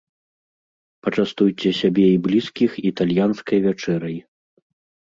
Пачастуйце 1.07 1.69
сябе 1.81 2.07
і 2.15 2.17
блізкіх 2.25 2.71
італьянскай 2.93 3.59
вячэрай. 3.69 4.17